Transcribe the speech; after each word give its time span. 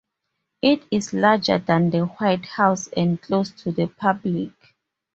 It 0.63 0.81
is 0.89 1.13
larger 1.13 1.59
than 1.59 1.91
the 1.91 2.05
White 2.05 2.45
House 2.47 2.87
and 2.87 3.21
closed 3.21 3.59
to 3.59 3.71
the 3.71 3.85
public. 3.85 4.49